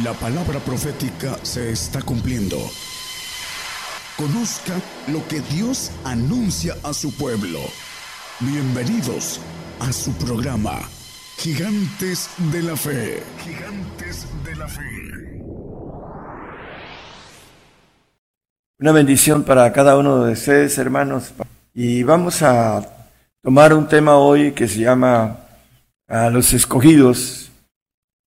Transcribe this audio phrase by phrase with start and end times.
[0.00, 2.56] La palabra profética se está cumpliendo.
[4.16, 4.72] Conozca
[5.08, 7.58] lo que Dios anuncia a su pueblo.
[8.40, 9.38] Bienvenidos
[9.80, 10.80] a su programa,
[11.36, 13.22] Gigantes de la Fe.
[13.44, 15.42] Gigantes de la Fe.
[18.78, 21.34] Una bendición para cada uno de ustedes, hermanos.
[21.74, 22.82] Y vamos a
[23.42, 25.40] tomar un tema hoy que se llama
[26.08, 27.51] a los escogidos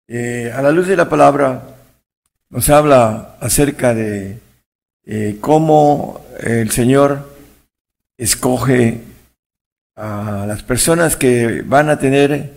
[0.08, 1.64] eh, a la luz de la palabra
[2.52, 4.38] nos habla acerca de
[5.04, 7.34] eh, cómo el Señor
[8.16, 9.02] escoge
[9.95, 12.54] a las personas que van a tener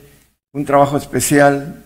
[0.52, 1.84] un trabajo especial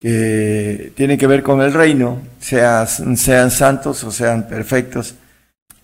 [0.00, 5.14] que tiene que ver con el reino, sean, sean santos o sean perfectos.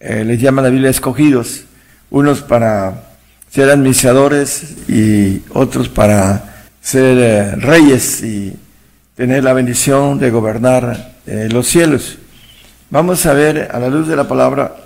[0.00, 1.64] Eh, les llama la Biblia escogidos,
[2.10, 3.18] unos para
[3.50, 8.56] ser administradores y otros para ser reyes y
[9.16, 12.18] tener la bendición de gobernar eh, los cielos.
[12.90, 14.76] Vamos a ver a la luz de la palabra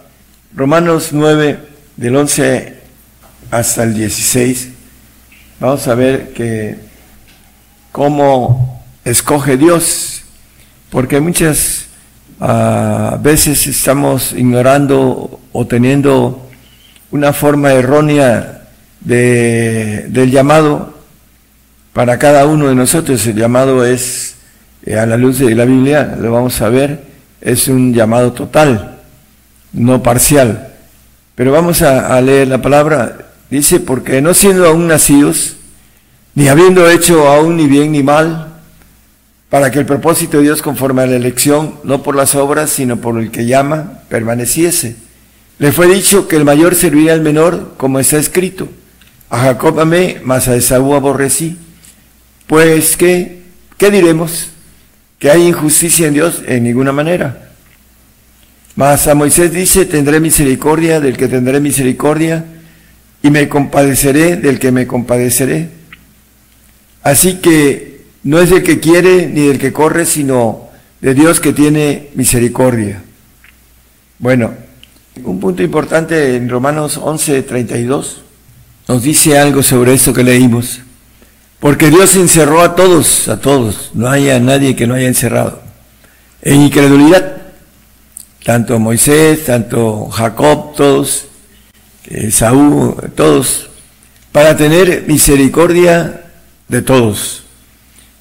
[0.54, 1.58] Romanos 9
[1.96, 2.78] del 11
[3.50, 4.68] hasta el 16.
[5.58, 6.78] Vamos a ver que
[7.90, 10.22] cómo escoge Dios,
[10.90, 11.86] porque muchas
[12.38, 16.48] ah, veces estamos ignorando o teniendo
[17.10, 18.62] una forma errónea
[19.00, 20.89] de, del llamado
[21.92, 23.26] para cada uno de nosotros.
[23.26, 24.36] El llamado es,
[24.84, 27.04] eh, a la luz de la Biblia, lo vamos a ver,
[27.40, 28.98] es un llamado total,
[29.72, 30.68] no parcial.
[31.34, 33.30] Pero vamos a, a leer la palabra.
[33.50, 35.56] Dice, porque no siendo aún nacidos,
[36.34, 38.50] ni habiendo hecho aún ni bien ni mal,
[39.48, 42.98] para que el propósito de Dios conforme a la elección, no por las obras, sino
[42.98, 44.96] por el que llama, permaneciese.
[45.58, 48.68] Le fue dicho que el mayor serviría al menor, como está escrito.
[49.28, 51.58] A Jacob amé, mas a Esaú aborrecí.
[52.50, 53.42] Pues, ¿qué,
[53.78, 54.48] ¿qué diremos?
[55.20, 56.42] ¿Que hay injusticia en Dios?
[56.48, 57.52] En ninguna manera.
[58.74, 62.44] Mas a Moisés dice, tendré misericordia del que tendré misericordia
[63.22, 65.68] y me compadeceré del que me compadeceré.
[67.04, 71.52] Así que no es del que quiere ni del que corre, sino de Dios que
[71.52, 73.00] tiene misericordia.
[74.18, 74.54] Bueno,
[75.22, 78.22] un punto importante en Romanos 11, 32
[78.88, 80.80] nos dice algo sobre esto que leímos.
[81.60, 85.60] Porque Dios encerró a todos, a todos, no haya nadie que no haya encerrado.
[86.40, 87.36] En incredulidad,
[88.42, 91.26] tanto Moisés, tanto Jacob, todos,
[92.30, 93.68] Saúl, todos,
[94.32, 96.24] para tener misericordia
[96.66, 97.44] de todos.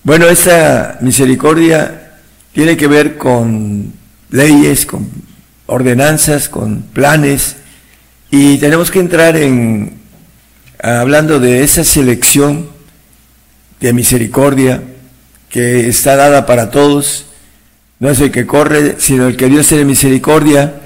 [0.04, 2.18] Bueno, esa misericordia
[2.54, 3.94] tiene que ver con
[4.32, 5.10] leyes, con
[5.66, 7.56] ordenanzas, con planes,
[8.32, 10.00] y tenemos que entrar en,
[10.82, 12.70] hablando de esa selección,
[13.80, 14.82] de misericordia
[15.50, 17.26] que está dada para todos.
[18.00, 20.82] No es el que corre, sino el que Dios tiene misericordia.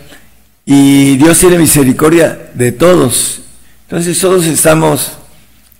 [0.65, 3.41] Y Dios tiene misericordia de todos.
[3.87, 5.11] Entonces todos estamos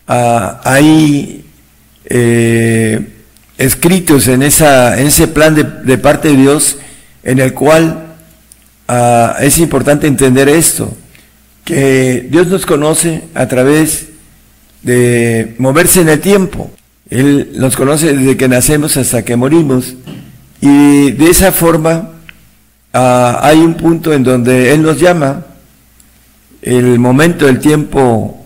[0.08, 1.46] ah, ahí
[2.06, 3.00] eh,
[3.58, 6.78] escritos en, esa, en ese plan de, parte de Dios
[7.24, 8.16] en el cual
[8.88, 10.96] ah, es importante entender esto,
[11.64, 14.08] que Dios nos conoce a través
[14.82, 16.72] de moverse en el tiempo.
[17.14, 19.94] Él nos conoce desde que nacemos hasta que morimos.
[20.60, 22.10] Y de esa forma
[22.92, 25.46] ah, hay un punto en donde Él nos llama,
[26.64, 28.44] el momento, el tiempo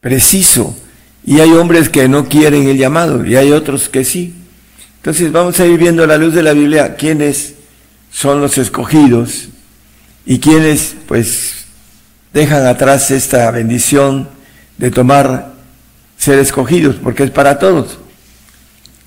[0.00, 0.74] preciso.
[1.26, 4.34] Y hay hombres que no quieren el llamado y hay otros que sí.
[4.96, 7.52] Entonces vamos a ir viendo a la luz de la Biblia quiénes
[8.10, 9.50] son los escogidos
[10.24, 11.66] y quiénes pues
[12.32, 14.26] dejan atrás esta bendición
[14.78, 15.57] de tomar
[16.18, 17.98] ser escogidos, porque es para todos.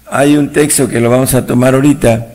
[0.10, 2.34] Hay un texto que lo vamos a tomar ahorita,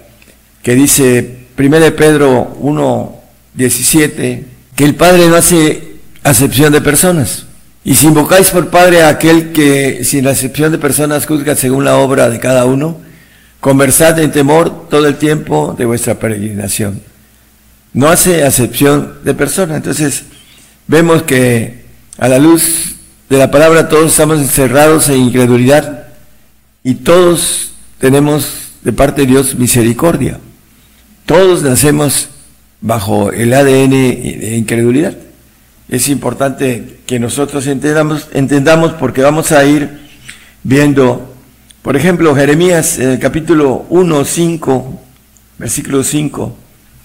[0.63, 3.21] que dice 1 Pedro 1,
[3.55, 4.45] 17,
[4.77, 7.47] que el Padre no hace acepción de personas.
[7.85, 11.97] Y si invocáis por Padre a aquel que sin acepción de personas juzga según la
[11.97, 12.99] obra de cada uno,
[13.61, 17.01] conversad en temor todo el tiempo de vuestra peregrinación.
[17.93, 19.77] No hace acepción de personas.
[19.77, 20.25] Entonces,
[20.87, 21.85] vemos que
[22.19, 22.96] a la luz
[23.29, 26.07] de la palabra todos estamos encerrados en incredulidad
[26.85, 30.39] y todos tenemos de parte de Dios misericordia.
[31.25, 32.29] Todos nacemos
[32.81, 35.17] bajo el ADN de incredulidad.
[35.89, 40.07] Es importante que nosotros entendamos, entendamos porque vamos a ir
[40.63, 41.35] viendo,
[41.83, 45.01] por ejemplo, Jeremías en el capítulo 1, 5,
[45.59, 46.57] versículo 5.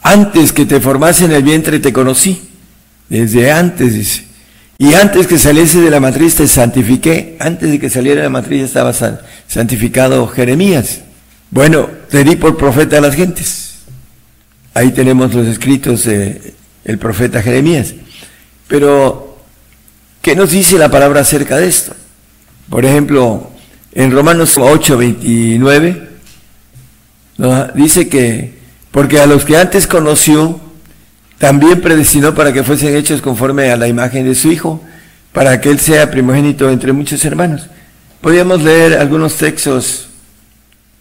[0.04, 2.42] Antes que te formase en el vientre te conocí.
[3.10, 4.31] Desde antes, dice.
[4.82, 7.38] Y antes que saliese de la matriz te santifiqué.
[7.40, 8.92] Antes de que saliera de la matriz estaba
[9.48, 11.02] santificado Jeremías.
[11.52, 13.82] Bueno, te di por profeta a las gentes.
[14.74, 17.94] Ahí tenemos los escritos del el profeta Jeremías.
[18.68, 19.38] Pero,
[20.20, 21.94] ¿qué nos dice la palabra acerca de esto?
[22.68, 23.52] Por ejemplo,
[23.94, 26.10] en Romanos 8, 29,
[27.76, 28.58] dice que,
[28.90, 30.60] porque a los que antes conoció,
[31.42, 34.80] también predestinó para que fuesen hechos conforme a la imagen de su Hijo,
[35.34, 37.66] para que Él sea primogénito entre muchos hermanos.
[38.22, 40.10] Podríamos leer algunos textos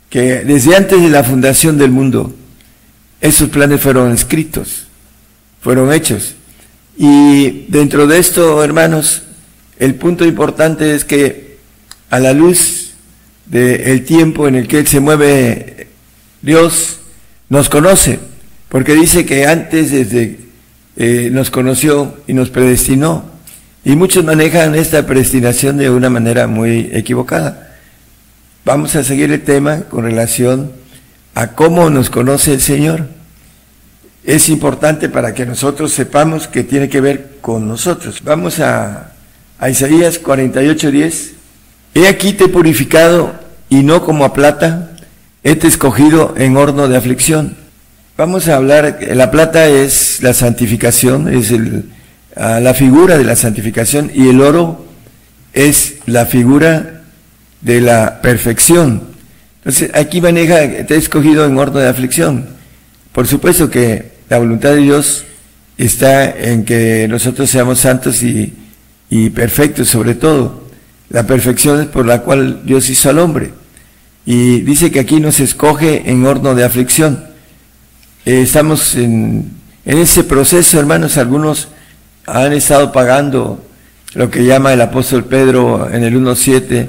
[0.08, 2.34] que desde antes de la fundación del mundo,
[3.20, 4.86] esos planes fueron escritos,
[5.60, 6.34] fueron hechos.
[6.96, 9.24] Y dentro de esto, hermanos,
[9.78, 11.58] el punto importante es que
[12.08, 12.92] a la luz
[13.44, 15.88] del tiempo en el que se mueve
[16.40, 17.00] Dios,
[17.50, 18.20] nos conoce,
[18.70, 20.38] porque dice que antes desde
[20.96, 23.24] eh, nos conoció y nos predestinó.
[23.84, 27.76] Y muchos manejan esta predestinación de una manera muy equivocada.
[28.64, 30.70] Vamos a seguir el tema con relación
[31.34, 33.08] a cómo nos conoce el Señor.
[34.22, 38.20] Es importante para que nosotros sepamos que tiene que ver con nosotros.
[38.22, 39.14] Vamos a,
[39.58, 41.32] a Isaías 48:10.
[41.94, 43.34] He aquí te he purificado
[43.68, 44.92] y no como a plata,
[45.42, 47.59] he te escogido en horno de aflicción.
[48.16, 51.84] Vamos a hablar, la plata es la santificación, es el,
[52.36, 54.86] la figura de la santificación y el oro
[55.52, 57.02] es la figura
[57.60, 59.02] de la perfección.
[59.58, 62.46] Entonces, aquí maneja, te he escogido en orden de aflicción.
[63.12, 65.24] Por supuesto que la voluntad de Dios
[65.76, 68.54] está en que nosotros seamos santos y,
[69.08, 70.68] y perfectos sobre todo.
[71.08, 73.52] La perfección es por la cual Dios hizo al hombre.
[74.24, 77.29] Y dice que aquí nos escoge en horno de aflicción.
[78.26, 79.50] Eh, estamos en,
[79.84, 81.16] ese proceso, hermanos.
[81.16, 81.68] Algunos
[82.26, 83.64] han estado pagando
[84.12, 86.88] lo que llama el apóstol Pedro en el 1.7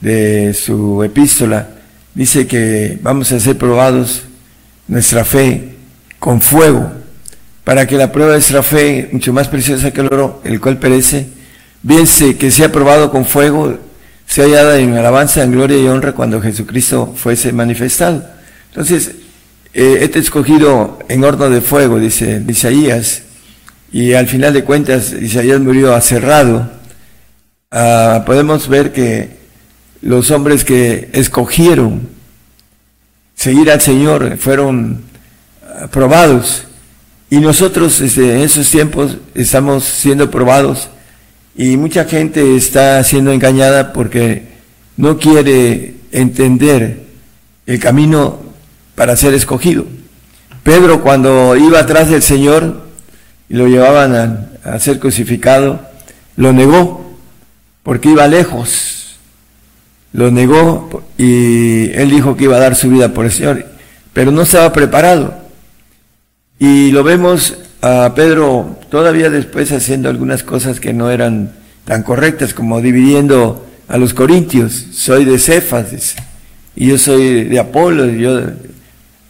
[0.00, 1.68] de su epístola,
[2.14, 4.24] dice que vamos a ser probados
[4.86, 5.76] nuestra fe
[6.18, 6.92] con fuego,
[7.64, 10.78] para que la prueba de nuestra fe, mucho más preciosa que el oro, el cual
[10.78, 11.26] perece,
[11.82, 13.78] bien se, que sea probado con fuego,
[14.26, 18.24] sea hallada en alabanza, en gloria y honra cuando Jesucristo fuese manifestado.
[18.70, 19.12] Entonces,
[19.78, 23.24] eh, este escogido en horno de fuego, dice Isaías,
[23.92, 26.70] y al final de cuentas Isaías murió aserrado.
[27.70, 29.36] Ah, podemos ver que
[30.00, 32.08] los hombres que escogieron
[33.34, 35.02] seguir al Señor fueron
[35.90, 36.64] probados
[37.28, 40.88] y nosotros desde esos tiempos estamos siendo probados
[41.54, 44.44] y mucha gente está siendo engañada porque
[44.96, 47.04] no quiere entender
[47.66, 48.45] el camino
[48.96, 49.86] para ser escogido.
[50.64, 52.82] Pedro cuando iba atrás del Señor
[53.48, 55.80] y lo llevaban a, ser crucificado,
[56.36, 57.16] lo negó
[57.84, 58.96] porque iba lejos
[60.16, 63.66] lo negó y él dijo que iba a dar su vida por el Señor,
[64.14, 65.34] pero no estaba preparado.
[66.58, 71.52] Y lo vemos a Pedro todavía después haciendo algunas cosas que no eran
[71.84, 76.16] tan correctas, como dividiendo a los corintios, soy de Cefas,
[76.74, 78.40] y yo soy de Apolo, y yo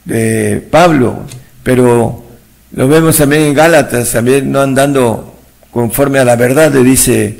[0.06, 1.24] de, Pablo,
[1.62, 2.24] pero
[2.72, 5.34] lo vemos también en Gálatas, también no andando
[5.70, 7.38] conforme a la verdad, le dice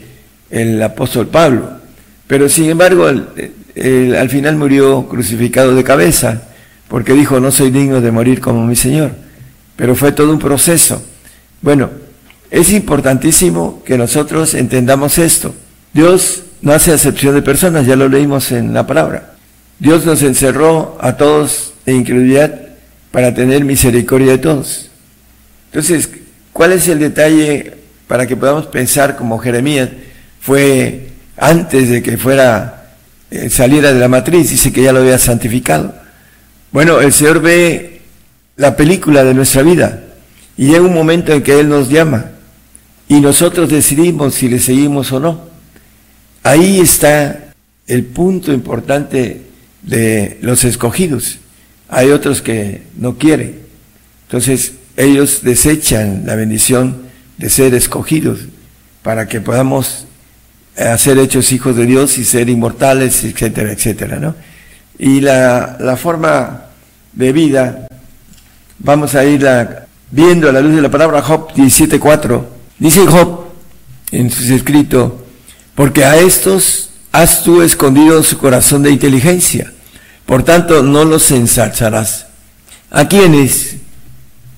[0.51, 1.71] el apóstol Pablo.
[2.27, 6.43] Pero sin embargo, al final murió crucificado de cabeza,
[6.89, 9.13] porque dijo, no soy digno de morir como mi Señor.
[9.77, 11.03] Pero fue todo un proceso.
[11.63, 11.91] Bueno,
[12.51, 15.55] es importantísimo que nosotros entendamos esto.
[15.93, 19.35] Dios no hace acepción de personas, ya lo leímos en la palabra.
[19.79, 22.61] Dios nos encerró a todos en incredulidad
[23.11, 24.91] para tener misericordia de todos.
[25.67, 26.09] Entonces,
[26.53, 27.75] ¿cuál es el detalle
[28.07, 29.89] para que podamos pensar como Jeremías?
[30.41, 32.93] Fue antes de que fuera,
[33.31, 35.95] eh, saliera de la matriz, dice que ya lo había santificado.
[36.73, 38.03] Bueno, el Señor ve
[38.57, 40.03] la película de nuestra vida
[40.57, 42.33] y llega un momento en que Él nos llama
[43.09, 45.41] y nosotros decidimos si le seguimos o no.
[46.43, 47.53] Ahí está
[47.87, 49.43] el punto importante
[49.83, 51.39] de los escogidos.
[51.89, 53.61] Hay otros que no quieren.
[54.27, 57.07] Entonces ellos desechan la bendición
[57.39, 58.41] de ser escogidos
[59.03, 60.07] para que podamos
[60.77, 64.35] a ser hechos hijos de Dios y ser inmortales, etcétera, etcétera, ¿no?
[64.99, 66.65] Y la, la forma
[67.13, 67.87] de vida,
[68.79, 69.47] vamos a ir
[70.11, 72.45] viendo a la luz de la palabra Job 17.4.
[72.79, 73.47] Dice Job
[74.11, 75.25] en su escrito,
[75.75, 79.73] porque a estos has tú escondido su corazón de inteligencia,
[80.27, 82.27] por tanto no los ensalzarás.
[82.91, 83.77] ¿A quienes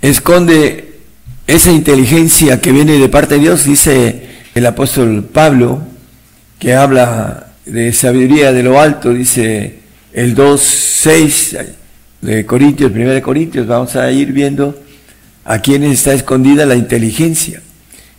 [0.02, 0.98] esconde
[1.46, 3.64] esa inteligencia que viene de parte de Dios?
[3.64, 5.82] Dice el apóstol Pablo
[6.58, 9.78] que habla de sabiduría de lo alto, dice
[10.12, 11.66] el 2.6
[12.22, 14.76] de Corintios, 1 de Corintios, vamos a ir viendo
[15.44, 17.62] a quienes está escondida la inteligencia.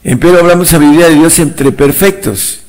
[0.03, 2.61] Empero hablamos sabiduría de Dios entre perfectos.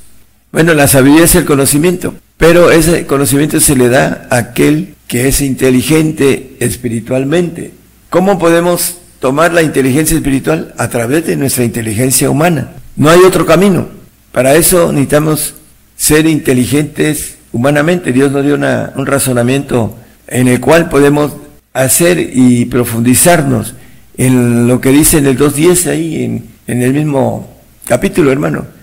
[0.51, 5.29] Bueno, la sabiduría es el conocimiento, pero ese conocimiento se le da a aquel que
[5.29, 7.73] es inteligente espiritualmente.
[8.09, 10.73] ¿Cómo podemos tomar la inteligencia espiritual?
[10.79, 12.73] A través de nuestra inteligencia humana.
[12.97, 13.89] No hay otro camino.
[14.33, 15.55] Para eso necesitamos
[15.99, 18.11] ser inteligentes humanamente.
[18.11, 21.33] Dios nos dio un razonamiento en el cual podemos
[21.75, 23.75] hacer y profundizarnos
[24.17, 27.55] en lo que dice en el 2.10 ahí, en, en el mismo
[27.85, 28.80] capítulo, hermano.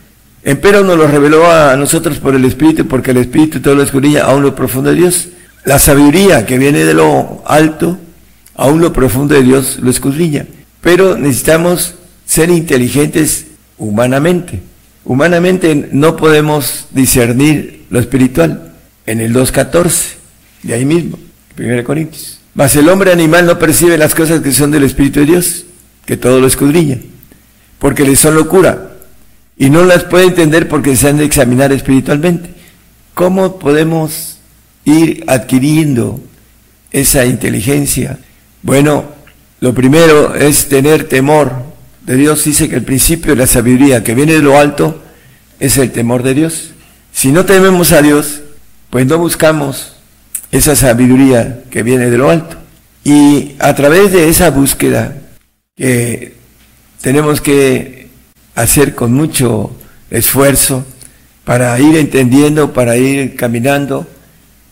[0.48, 4.24] Empero nos lo reveló a nosotros por el Espíritu, porque el Espíritu todo lo escudriña
[4.24, 5.28] aún lo profundo de Dios.
[5.66, 8.00] La sabiduría que viene de lo alto,
[8.56, 10.46] aún lo profundo de Dios lo escudriña.
[10.80, 14.62] Pero necesitamos ser inteligentes humanamente.
[15.04, 18.72] Humanamente no podemos discernir lo espiritual.
[19.06, 20.14] En el 2.14,
[20.64, 21.20] de ahí mismo,
[21.60, 22.40] 1 Corintios.
[22.54, 25.66] Mas el hombre animal no percibe las cosas que son del Espíritu de Dios,
[26.06, 27.00] que todo lo escudriña,
[27.80, 28.94] porque le son locura,
[29.58, 32.50] y no las puede entender porque se han de examinar espiritualmente.
[33.14, 34.38] ¿Cómo podemos
[34.86, 36.22] ir adquiriendo
[36.92, 38.20] esa inteligencia?
[38.62, 39.06] Bueno,
[39.60, 41.54] lo primero es tener temor
[42.06, 42.44] de Dios.
[42.44, 45.02] Dice que el principio de la sabiduría que viene de lo alto
[45.60, 46.72] es el temor de Dios.
[47.12, 48.42] Si no tememos a Dios,
[48.92, 49.94] pues no buscamos
[50.52, 52.58] esa sabiduría que viene de lo alto.
[53.04, 55.18] Y a través de esa búsqueda
[55.76, 56.36] que
[57.02, 57.97] tenemos que
[58.58, 59.72] hacer con mucho
[60.10, 60.84] esfuerzo
[61.46, 64.08] para ir entendiendo, para ir caminando.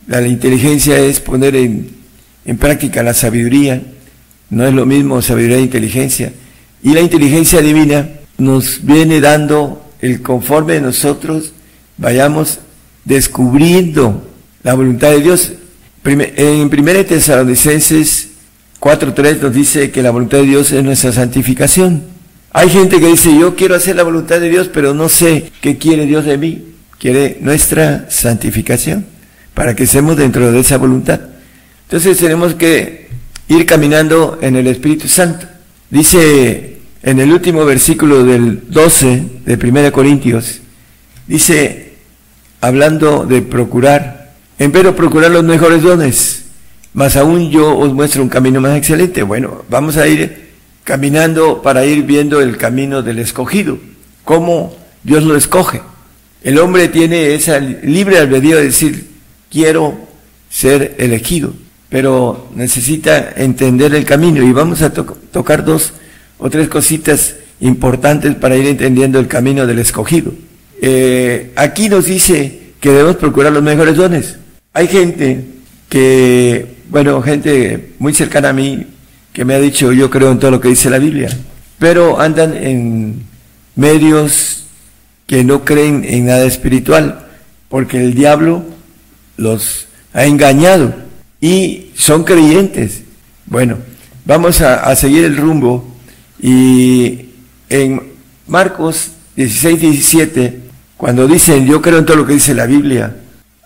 [0.08, 1.88] La, inteligencia es poner en,
[2.44, 3.80] en práctica la sabiduría,
[4.50, 6.32] no es lo mismo sabiduría e inteligencia.
[6.82, 11.52] Y la inteligencia divina nos viene dando el conforme de nosotros
[11.96, 12.58] vayamos
[13.04, 14.28] descubriendo
[14.64, 15.52] la voluntad de Dios.
[16.04, 18.28] En 1 Tesalonicenses
[18.80, 22.15] 4.3 nos dice que la voluntad de Dios es nuestra santificación.
[22.56, 25.76] Hay gente que dice, yo quiero hacer la voluntad de Dios, pero no sé qué
[25.76, 26.64] quiere Dios de mí.
[26.98, 29.04] Quiere nuestra santificación,
[29.52, 31.20] para que estemos dentro de esa voluntad.
[31.82, 33.08] Entonces tenemos que
[33.48, 35.46] ir caminando en el Espíritu Santo.
[35.90, 40.62] Dice en el último versículo del 12 de 1 Corintios,
[41.26, 41.92] dice,
[42.62, 46.44] hablando de procurar, empero procurar los mejores dones,
[46.94, 49.22] más aún yo os muestro un camino más excelente.
[49.22, 50.45] Bueno, vamos a ir
[50.86, 53.76] caminando para ir viendo el camino del escogido,
[54.22, 55.82] cómo Dios lo escoge.
[56.44, 59.08] El hombre tiene esa libre albedrío de decir,
[59.50, 59.98] quiero
[60.48, 61.52] ser elegido,
[61.88, 65.92] pero necesita entender el camino y vamos a tocar dos
[66.38, 70.32] o tres cositas importantes para ir entendiendo el camino del escogido.
[70.80, 74.36] Eh, aquí nos dice que debemos procurar los mejores dones.
[74.72, 75.44] Hay gente
[75.88, 78.86] que, bueno, gente muy cercana a mí,
[79.36, 81.28] que me ha dicho yo creo en todo lo que dice la Biblia,
[81.78, 83.22] pero andan en
[83.74, 84.64] medios
[85.26, 87.26] que no creen en nada espiritual,
[87.68, 88.64] porque el diablo
[89.36, 90.94] los ha engañado
[91.38, 93.02] y son creyentes.
[93.44, 93.76] Bueno,
[94.24, 95.86] vamos a, seguir el rumbo
[96.40, 97.26] y
[97.68, 98.14] en
[98.46, 100.60] Marcos 16, 17,
[100.96, 103.14] cuando dicen yo creo en todo lo que dice la Biblia,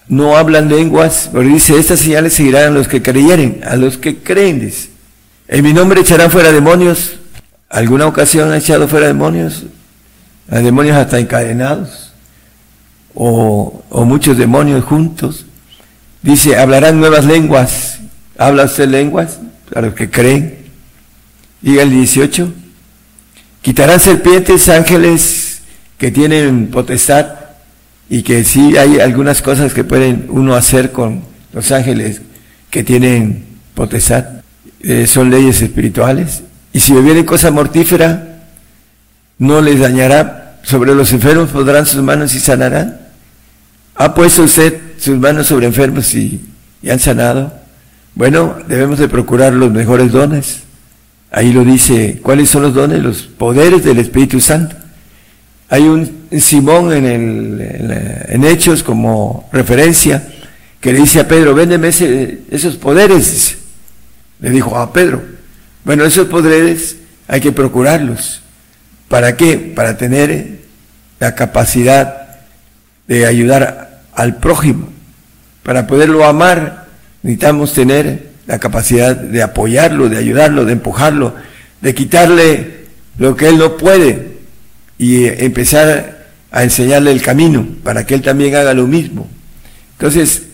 [0.08, 4.18] no hablan lenguas, pero dice, estas señales seguirán a los que creyeren, a los que
[4.18, 4.68] creen,
[5.52, 7.16] en mi nombre echarán fuera demonios.
[7.69, 9.64] ¿Alguna ocasión ha echado fuera demonios?
[10.49, 12.12] Hay demonios hasta encadenados.
[13.14, 15.47] O, muchos demonios juntos.
[16.23, 17.99] Dice, hablarán nuevas lenguas.
[18.38, 19.40] ¿Habla usted lenguas?
[19.69, 20.66] Para los que creen.
[21.61, 22.52] Diga el 18.
[23.61, 25.62] Quitarán serpientes, ángeles
[25.99, 27.26] que tienen potestad
[28.09, 32.23] y que sí hay algunas cosas que pueden uno hacer con los ángeles
[32.71, 34.39] que tienen potestad.
[34.82, 36.42] Eh, son leyes espirituales.
[36.72, 38.42] Y si bebieren cosa mortífera,
[39.38, 40.58] no les dañará.
[40.62, 42.99] Sobre los enfermos podrán sus manos y sanarán.
[43.94, 46.40] ¿Ha puesto usted sus manos sobre enfermos y,
[46.82, 47.52] y han sanado?
[48.14, 50.60] Bueno, debemos de procurar los mejores dones.
[51.30, 53.02] Ahí lo dice, ¿cuáles son los dones?
[53.02, 54.76] Los poderes del Espíritu Santo.
[55.68, 57.06] Hay un Simón en,
[58.28, 60.28] en, Hechos como referencia
[60.80, 63.60] que le dice a Pedro, véndeme esos poderes
[64.40, 65.23] le dijo a Pedro,
[65.85, 66.97] bueno, esos poderes
[67.28, 68.42] hay que procurarlos.
[69.09, 69.56] ¿Para qué?
[69.56, 70.61] Para tener
[71.18, 72.38] la capacidad
[73.06, 74.88] de ayudar al prójimo.
[75.62, 76.87] Para poderlo amar
[77.23, 81.35] necesitamos tener la capacidad de apoyarlo, de ayudarlo, de empujarlo,
[81.80, 82.87] de quitarle
[83.18, 84.38] lo que él no puede
[84.99, 89.28] y empezar a enseñarle el camino para que él también haga lo mismo.
[89.92, 90.44] Entonces,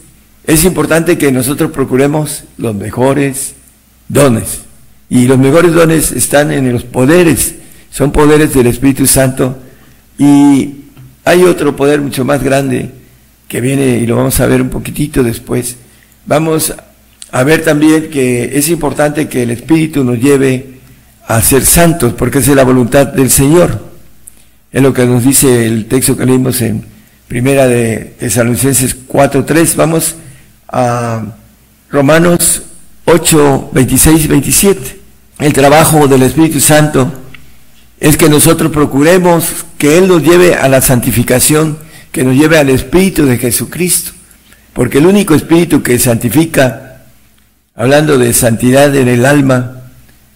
[0.47, 3.55] es importante que nosotros procuremos los mejores
[4.09, 4.63] dones.
[5.09, 7.55] Y los mejores dones están en los poderes,
[7.91, 9.59] son poderes del Espíritu Santo.
[10.19, 10.75] Y
[11.25, 12.91] hay otro poder mucho más grande
[13.49, 15.77] que viene y lo vamos a ver un poquitito después.
[16.27, 16.75] Vamos
[17.31, 20.77] a ver también que es importante que el Espíritu nos lleve
[21.27, 23.85] a ser santos, porque esa es la voluntad del Señor.
[24.73, 26.85] Es lo que nos dice el texto que leímos en
[27.29, 29.75] Primera de Tesalonicenses 4.3.
[29.77, 30.15] Vamos
[30.69, 31.25] a
[31.91, 32.63] Romanos
[33.07, 35.01] 8, 26 y 27.
[35.39, 37.13] El trabajo del Espíritu Santo
[38.01, 41.79] es que nosotros procuremos que Él nos lleve a la santificación,
[42.13, 44.13] que nos lleve al Espíritu de Jesucristo.
[44.73, 47.05] Porque el único Espíritu que santifica,
[47.75, 49.85] hablando de santidad en el alma,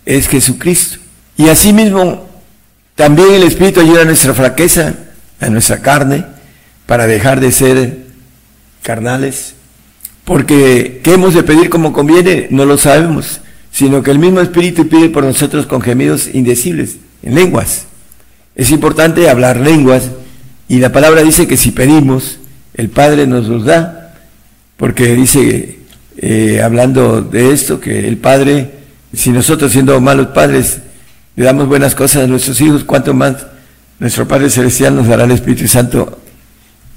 [0.07, 0.99] es Jesucristo.
[1.37, 2.29] Y asimismo,
[2.95, 4.95] también el Espíritu ayuda a nuestra fraqueza,
[5.41, 6.25] a nuestra carne,
[6.87, 8.07] para dejar de ser
[8.83, 9.55] carnales.
[10.31, 12.47] Porque, ¿qué hemos de pedir como conviene?
[12.51, 13.41] No lo sabemos,
[13.73, 17.87] sino que el mismo Espíritu pide por nosotros con gemidos indecibles, en lenguas.
[18.55, 20.09] Es importante hablar lenguas,
[20.69, 22.39] y la palabra dice que si pedimos,
[22.75, 24.15] el Padre nos los da,
[24.77, 25.81] porque dice,
[26.19, 28.71] eh, hablando de esto, que el Padre
[29.13, 30.79] si nosotros siendo malos padres
[31.35, 33.49] le damos buenas cosas a nuestros hijos, ¿cuánto más
[33.99, 36.21] nuestro Padre Celestial nos dará el Espíritu Santo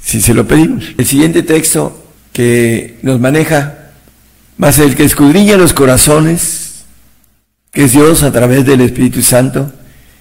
[0.04, 0.86] si se lo pedimos?
[1.00, 2.03] El siguiente texto
[2.34, 3.76] que nos maneja,
[4.58, 6.84] más el que escudriña los corazones,
[7.72, 9.72] que es Dios a través del Espíritu Santo,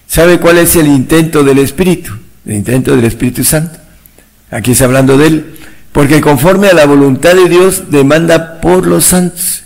[0.07, 2.13] sabe cuál es el intento del Espíritu,
[2.45, 3.79] el intento del Espíritu Santo.
[4.51, 5.55] Aquí está hablando de él,
[5.91, 9.63] porque conforme a la voluntad de Dios demanda por los santos.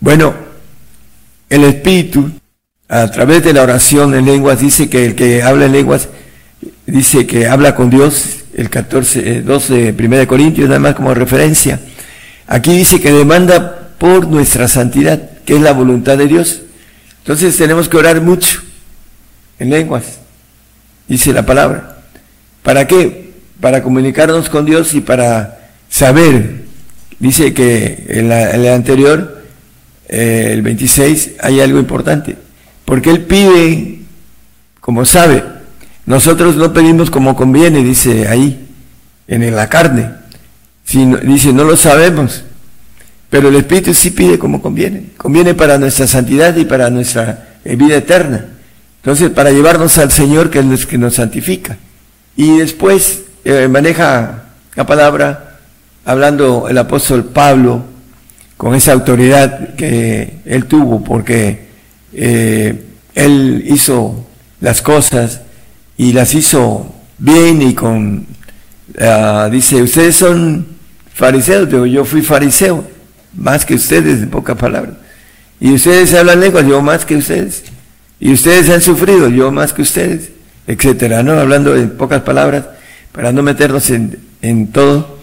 [0.00, 0.34] Bueno,
[1.48, 2.30] el Espíritu,
[2.88, 6.08] a través de la oración en lenguas, dice que el que habla en lenguas,
[6.86, 11.78] dice que habla con Dios, el 14, 12, 1 Corintios, nada más como referencia.
[12.48, 16.62] Aquí dice que demanda por nuestra santidad, que es la voluntad de Dios.
[17.18, 18.60] Entonces tenemos que orar mucho
[19.60, 20.18] en lenguas,
[21.06, 21.98] dice la palabra.
[22.64, 23.32] ¿Para qué?
[23.60, 26.64] Para comunicarnos con Dios y para saber.
[27.20, 29.44] Dice que en, la, en el anterior,
[30.08, 32.36] eh, el 26, hay algo importante.
[32.84, 34.00] Porque Él pide
[34.80, 35.57] como sabe.
[36.08, 38.66] Nosotros no pedimos como conviene, dice ahí,
[39.26, 40.08] en la carne.
[40.90, 42.44] dice, no lo sabemos.
[43.28, 45.10] Pero el Espíritu sí pide como conviene.
[45.18, 48.46] Conviene para nuestra santidad y para nuestra eh, vida eterna.
[49.02, 51.76] Entonces, para llevarnos al Señor que es que nos santifica.
[52.36, 54.44] Y después eh, maneja
[54.76, 55.58] la palabra,
[56.06, 57.84] hablando el apóstol Pablo,
[58.56, 61.68] con esa autoridad que él tuvo, porque
[62.14, 62.82] eh,
[63.14, 64.24] él hizo
[64.62, 65.42] las cosas
[65.98, 68.24] y las hizo bien y con,
[68.98, 70.64] ah, dice, ustedes son
[71.12, 72.84] fariseos, yo, yo fui fariseo,
[73.36, 74.94] más que ustedes, en pocas palabras.
[75.60, 77.64] Y ustedes hablan lenguas, yo más que ustedes.
[78.20, 80.30] Y ustedes han sufrido, yo más que ustedes,
[80.68, 81.32] etcétera, ¿no?
[81.32, 82.64] Hablando en pocas palabras,
[83.10, 85.18] para no meternos en, en todo.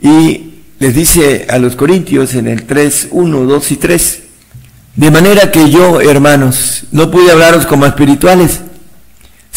[0.00, 4.22] Y les dice a los Corintios en el 3, 1, 2 y 3,
[4.94, 8.60] de manera que yo, hermanos, no pude hablaros como espirituales,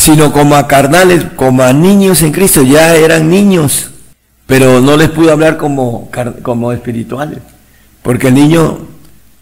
[0.03, 3.89] sino como a carnales, como a niños en Cristo, ya eran niños,
[4.45, 6.11] pero no les pude hablar como,
[6.41, 7.39] como espirituales,
[8.01, 8.79] porque el niño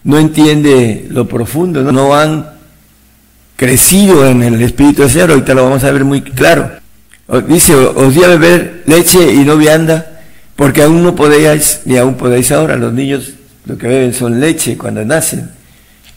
[0.04, 2.48] no entiende lo profundo, no, han
[3.56, 6.70] crecido en el Espíritu de Señor, ahorita lo vamos a ver muy claro.
[7.48, 10.20] Dice, os di a beber leche y no vianda,
[10.54, 13.32] porque aún no podéis, ni aún podéis ahora, los niños
[13.66, 15.50] lo que beben son leche cuando nacen.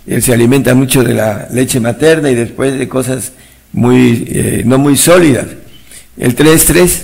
[0.05, 3.31] Él se alimenta mucho de la leche materna y después de cosas
[3.75, 5.47] muy, eh, no muy sólidas.
[6.17, 7.01] El 3.3,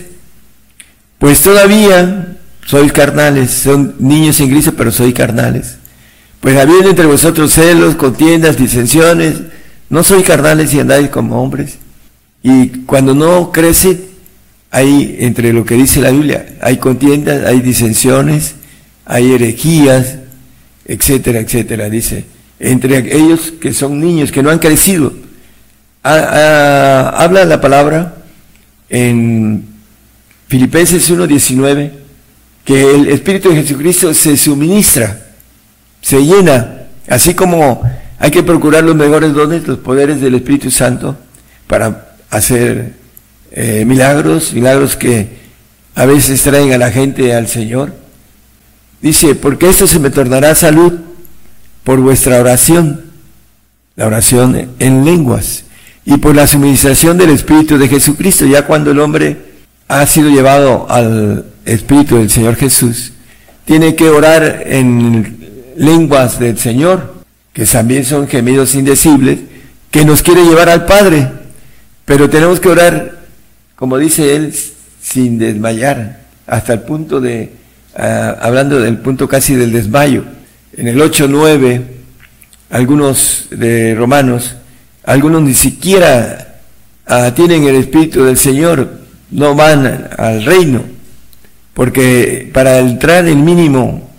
[1.19, 5.75] pues todavía sois carnales, son niños en gris, pero sois carnales.
[6.39, 9.36] Pues habiendo entre vosotros celos, contiendas, disensiones,
[9.89, 11.77] no sois carnales y andáis como hombres.
[12.41, 14.05] Y cuando no crece,
[14.71, 18.55] hay entre lo que dice la Biblia, hay contiendas, hay disensiones,
[19.05, 20.15] hay herejías,
[20.86, 22.23] etcétera, etcétera, dice,
[22.60, 25.13] entre ellos que son niños, que no han crecido.
[26.04, 28.16] Habla la palabra
[28.90, 29.66] en
[30.48, 31.92] Filipenses 1.19,
[32.66, 35.18] que el Espíritu de Jesucristo se suministra,
[36.02, 37.82] se llena, así como
[38.20, 41.18] hay que procurar los mejores dones, los poderes del Espíritu Santo
[41.68, 42.94] para hacer
[43.52, 45.42] eh, milagros, milagros que
[45.96, 47.96] a veces traen a la gente al Señor.
[49.02, 50.94] Dice, porque esto se me tornará salud
[51.84, 53.06] por vuestra oración,
[53.96, 55.64] la oración en lenguas,
[56.06, 59.38] y por la suministración del Espíritu de Jesucristo, ya cuando el hombre
[59.88, 63.14] ha sido llevado al Espíritu del Señor Jesús,
[63.66, 67.16] tiene que orar en lenguas del Señor,
[67.54, 69.40] que también son gemidos indecibles,
[69.92, 71.28] que nos quiere llevar al Padre,
[72.06, 73.20] pero tenemos que orar,
[73.76, 74.54] como dice él,
[75.02, 77.52] sin desmayar, hasta el punto de,
[77.96, 80.24] ah, hablando del punto casi del desmayo.
[80.76, 81.82] En el 8-9,
[82.70, 84.56] algunos de romanos,
[85.04, 86.60] algunos ni siquiera
[87.06, 90.84] ah, tienen el Espíritu del Señor, no van al reino,
[91.74, 94.10] porque para entrar el mínimo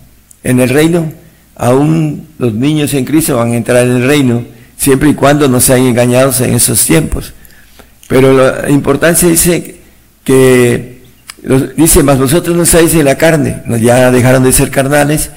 [0.43, 1.11] en el reino,
[1.55, 4.43] aún los niños en Cristo van a entrar en el reino,
[4.77, 7.33] siempre y cuando no sean engañados en esos tiempos.
[8.07, 9.79] Pero la importancia dice
[10.23, 11.03] que,
[11.77, 15.29] dice, más vosotros no estáis en la carne, ya dejaron de ser carnales,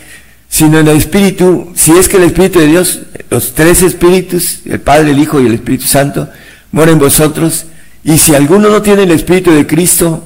[0.49, 4.81] sino en el Espíritu, si es que el Espíritu de Dios, los tres Espíritus, el
[4.81, 6.29] Padre, el Hijo y el Espíritu Santo,
[6.73, 7.67] moran en vosotros,
[8.05, 10.25] y si alguno no tiene el Espíritu de Cristo,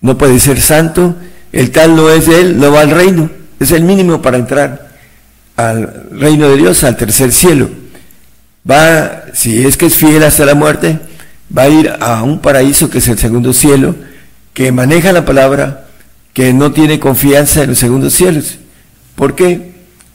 [0.00, 1.16] no puede ser santo,
[1.52, 3.30] el tal no es de él, no va al reino.
[3.58, 4.88] Es el mínimo para entrar
[5.56, 7.68] al reino de Dios, al tercer cielo.
[8.68, 11.00] Va, si es que es fiel hasta la muerte,
[11.56, 13.96] va a ir a un paraíso que es el segundo cielo,
[14.52, 15.86] que maneja la palabra,
[16.32, 18.58] que no tiene confianza en los segundos cielos.
[19.18, 19.72] ¿Por qué?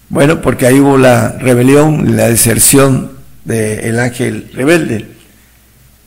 [0.08, 3.12] Bueno, porque ahí hubo la rebelión, la deserción
[3.44, 5.06] del ángel rebelde.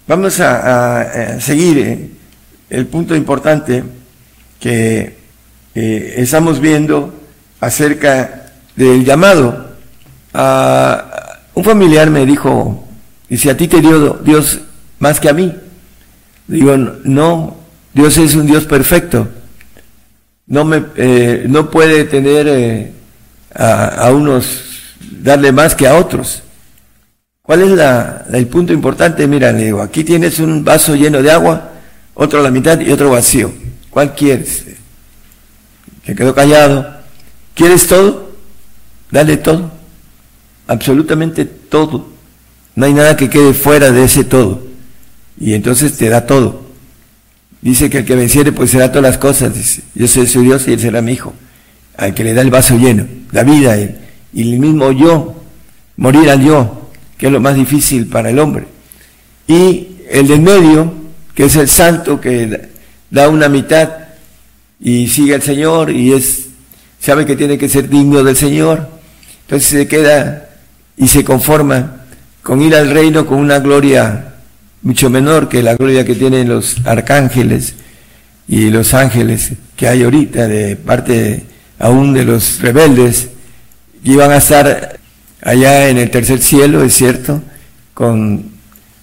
[0.09, 2.11] Vamos a, seguir eh,
[2.71, 3.85] el punto importante
[4.59, 5.15] que
[5.75, 7.13] estamos viendo
[7.61, 9.77] acerca del llamado.
[11.53, 12.89] un familiar me dijo,
[13.29, 14.61] dice, a ti te dio Dios
[15.01, 15.55] más que a mí.
[16.47, 17.59] Digo, no,
[17.93, 19.29] Dios es un Dios perfecto.
[20.47, 22.93] No, me, eh, no puede tener
[23.55, 24.65] a, a unos,
[25.23, 26.43] darle más que a otros.
[27.43, 29.27] ¿Cuál es la, el punto importante?
[29.29, 31.71] Mira, le digo, aquí tienes un vaso lleno de agua,
[32.15, 33.53] otro la mitad y otro vacío.
[33.89, 34.65] ¿Cuál quieres?
[36.05, 36.97] Que quedó callado.
[37.55, 38.33] ¿Quieres todo?
[39.11, 39.71] Dale todo.
[40.67, 42.09] Absolutamente todo.
[42.75, 44.67] No hay nada que quede fuera de ese todo.
[45.39, 46.66] Y entonces te da todo.
[47.61, 49.81] Dice que el que venciere pues será todas las cosas.
[49.95, 51.35] Yo soy su Dios y él será mi hijo.
[51.97, 53.77] Al que le da el vaso lleno, la vida
[54.33, 55.35] y el mismo yo,
[55.97, 58.67] morir al yo, que es lo más difícil para el hombre.
[59.49, 60.93] Y el del medio,
[61.35, 62.69] que es el santo que
[63.11, 63.91] da una mitad
[64.79, 66.47] y sigue al Señor y es
[67.01, 68.89] sabe que tiene que ser digno del Señor,
[69.43, 70.49] entonces se queda
[70.97, 72.05] y se conforma
[72.43, 74.36] con ir al reino con una gloria
[74.83, 77.75] mucho menor que la gloria que tienen los arcángeles
[78.49, 81.45] y los ángeles que hay ahorita de parte
[81.79, 83.29] aún de los rebeldes
[84.03, 84.99] y van a estar
[85.43, 87.43] allá en el tercer cielo, es cierto,
[87.95, 88.57] con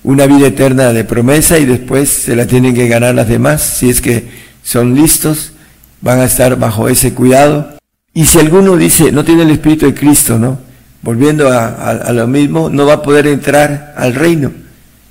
[0.04, 3.90] una vida eterna de promesa y después se la tienen que ganar las demás, si
[3.90, 4.28] es que
[4.64, 5.54] son listos,
[6.02, 7.78] van a estar bajo ese cuidado.
[8.14, 10.60] Y si alguno dice, no tiene el Espíritu de Cristo, ¿no?
[11.02, 14.52] Volviendo a, lo mismo, no va a poder entrar al reino.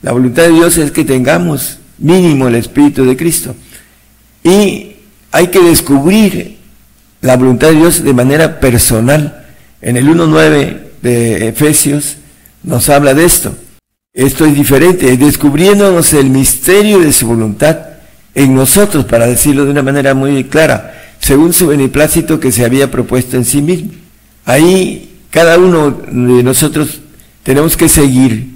[0.02, 3.54] La voluntad de Dios es que tengamos mínimo el Espíritu de Cristo.
[4.44, 4.96] Y
[5.30, 6.58] hay que descubrir
[7.20, 9.46] la voluntad de Dios de manera personal.
[9.80, 12.16] En el 1.9 de Efesios
[12.62, 13.54] nos habla de esto.
[14.12, 17.78] Esto es diferente, descubriéndonos el misterio de su voluntad
[18.34, 22.90] en nosotros, para decirlo de una manera muy clara, según su beneplácito que se había
[22.90, 23.92] propuesto en sí mismo.
[24.44, 27.00] Ahí cada uno de nosotros
[27.42, 28.51] tenemos que seguir,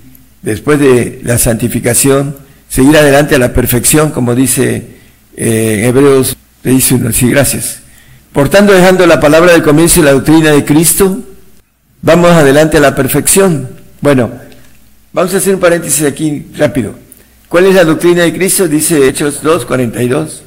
[0.47, 2.37] después de la santificación,
[2.71, 4.87] seguir adelante a la perfección, como dice
[5.37, 7.81] eh, Hebreos, le dice sí, gracias.
[8.33, 11.23] Por tanto, dejando la palabra del comienzo y la doctrina de Cristo,
[12.07, 13.69] Vamos adelante a la perfección.
[14.01, 14.31] Bueno,
[15.13, 16.95] vamos a hacer un paréntesis aquí rápido.
[17.49, 18.69] ¿Cuál es la doctrina de Cristo?
[18.69, 20.43] Dice Hechos 2, 42.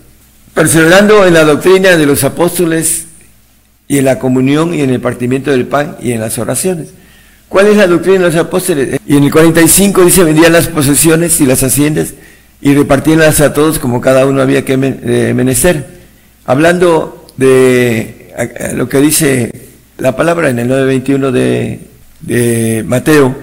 [0.54, 3.08] Perseverando en la doctrina de los apóstoles
[3.90, 6.94] y en la comunión y en el partimiento del pan y en las oraciones.
[7.50, 9.00] ¿Cuál es la doctrina de los apóstoles?
[9.08, 12.14] Y en el 45 dice, vendían las posesiones y las haciendas
[12.62, 16.00] y repartíanlas a todos como cada uno había que eh, menester.
[16.46, 18.34] Hablando de
[18.76, 19.52] lo que dice
[19.98, 21.80] la palabra en el 9.21 de,
[22.22, 23.36] de Mateo,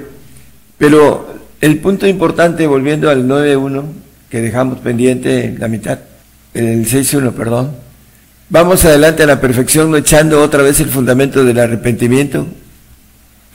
[0.78, 3.84] pero el punto importante, volviendo al 9.1,
[4.30, 5.98] que dejamos pendiente la mitad,
[6.54, 7.72] el 6.1, perdón,
[8.50, 12.46] vamos adelante a la perfección, echando otra vez el fundamento del arrepentimiento,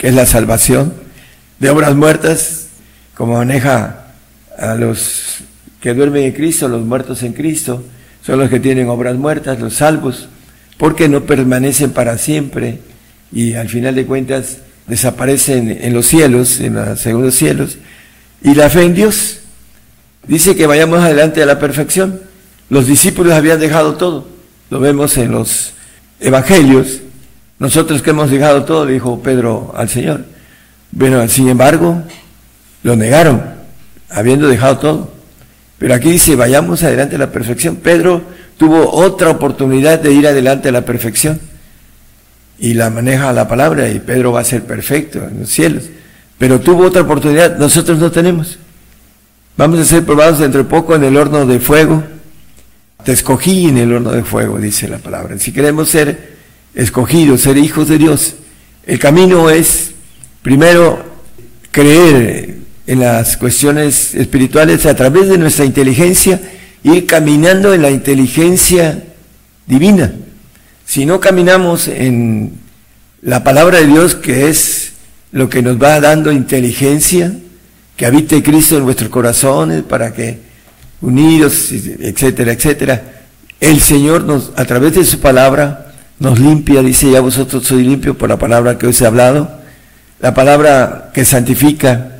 [0.02, 0.96] que es la salvación,
[1.60, 2.70] de obras muertas,
[3.14, 4.08] como maneja
[4.58, 5.44] a los
[5.80, 7.84] que duermen en Cristo, los muertos en Cristo,
[8.26, 10.28] son los que tienen obras muertas, los salvos,
[10.80, 12.80] porque no permanecen para siempre
[13.32, 17.78] y al final de cuentas desaparecen en los cielos, en los segundos cielos.
[18.42, 19.42] Y la fe en Dios
[20.26, 22.22] dice que vayamos adelante a la perfección.
[22.72, 24.28] Los discípulos habían dejado todo.
[24.72, 25.74] Lo vemos en los
[26.20, 27.02] evangelios,
[27.62, 30.26] nosotros que hemos dejado todo, dijo Pedro al Señor.
[30.90, 32.02] Bueno, sin embargo,
[32.82, 33.40] lo negaron,
[34.10, 35.14] habiendo dejado todo.
[35.78, 37.76] Pero aquí dice, vayamos adelante a la perfección.
[37.76, 38.24] Pedro
[38.58, 41.40] tuvo otra oportunidad de ir adelante a la perfección.
[42.58, 45.84] Y la maneja la palabra y Pedro va a ser perfecto en los cielos.
[46.40, 48.58] Pero tuvo otra oportunidad, nosotros no tenemos.
[49.56, 52.04] Vamos a ser probados dentro de poco en el horno de fuego.
[53.04, 55.38] Te escogí en el horno de fuego, dice la palabra.
[55.38, 56.41] Si queremos ser
[56.74, 58.36] escogidos, ser hijos de Dios,
[58.86, 59.92] el camino es
[60.42, 61.04] primero
[61.72, 62.58] creer
[62.88, 66.42] en las cuestiones espirituales a través de nuestra inteligencia,
[66.84, 69.04] ir caminando en la inteligencia
[69.68, 70.14] divina.
[70.86, 72.54] Si no caminamos en
[73.22, 74.94] la palabra de Dios, que es
[75.32, 77.32] lo que nos va dando inteligencia,
[77.96, 80.40] que habite Cristo en vuestros corazones para que
[81.02, 83.04] unidos, etcétera, etcétera,
[83.60, 85.91] el Señor nos, a través de su palabra,
[86.22, 89.60] nos limpia, dice, ya vosotros sois limpios por la palabra que os he hablado,
[90.20, 92.20] la palabra que santifica,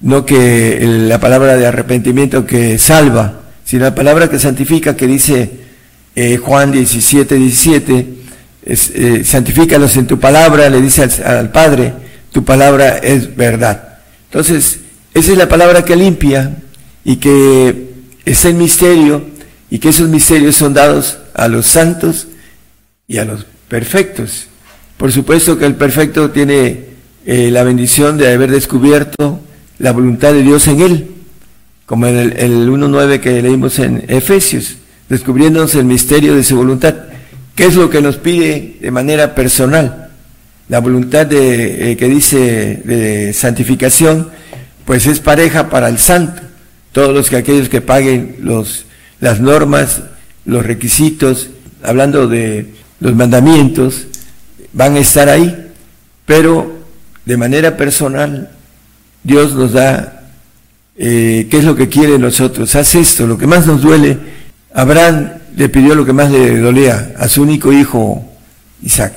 [0.00, 5.50] no que la palabra de arrepentimiento que salva, sino la palabra que santifica, que dice
[6.14, 8.06] eh, Juan 17, 17,
[8.64, 11.94] es, eh, santifícalos en tu palabra, le dice al, Padre,
[12.30, 13.98] tu palabra es verdad.
[14.30, 14.78] Entonces,
[15.12, 16.58] esa es la palabra que limpia
[17.04, 17.90] y que
[18.24, 19.24] es el misterio
[19.68, 22.28] y que esos misterios son dados a los santos
[23.08, 24.46] y a los perfectos.
[24.96, 26.86] Por supuesto que el perfecto tiene
[27.24, 29.40] eh, la bendición de haber descubierto
[29.78, 31.10] la voluntad de Dios en él,
[31.84, 34.76] como en el, el 1.9 que leímos en Efesios,
[35.08, 36.94] descubriéndonos el misterio de su voluntad.
[37.54, 40.10] ¿Qué es lo que nos pide de manera personal?
[40.68, 44.30] La voluntad de, eh, que dice de santificación,
[44.84, 46.42] pues es pareja para el santo.
[46.92, 48.86] Todos los que aquellos que paguen los,
[49.20, 50.02] las normas,
[50.44, 51.50] los requisitos,
[51.82, 54.06] hablando de los mandamientos,
[54.72, 55.72] van a estar ahí,
[56.24, 56.76] pero
[57.24, 58.50] de manera personal
[59.22, 60.30] Dios nos da
[60.96, 62.74] eh, qué es lo que quiere nosotros.
[62.74, 64.18] Haz esto, lo que más nos duele.
[64.72, 68.24] Abraham le pidió lo que más le dolía a su único hijo
[68.82, 69.12] Isaac.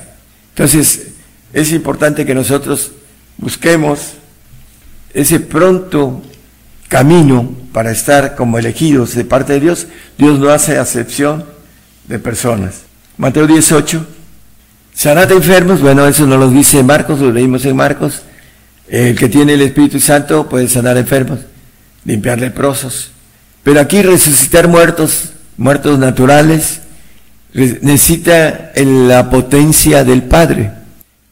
[0.56, 1.08] Entonces,
[1.54, 2.92] es importante que nosotros
[3.38, 4.14] busquemos
[5.14, 6.22] ese pronto
[6.88, 9.88] camino para estar como elegidos de parte de Dios.
[10.18, 11.46] Dios no hace acepción
[12.08, 12.89] de personas.
[13.20, 14.08] Mateo 18.
[14.94, 18.22] Sanate enfermos, bueno, eso no lo dice Marcos, lo leímos en Marcos.
[18.88, 21.40] El que tiene el Espíritu Santo puede sanar enfermos,
[22.06, 23.12] limpiar leprosos.
[23.62, 26.80] Pero aquí resucitar muertos, muertos naturales,
[27.54, 30.72] necesita la potencia del Padre.